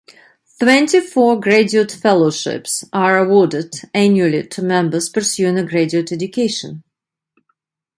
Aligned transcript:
Twenty 0.59 0.99
four 0.99 1.39
Graduate 1.39 1.91
Fellowships 1.91 2.83
are 2.91 3.19
awarded 3.19 3.75
annually 3.93 4.47
to 4.47 4.63
members 4.63 5.09
pursuing 5.09 5.59
a 5.59 5.63
graduate 5.63 6.11
education. 6.11 6.81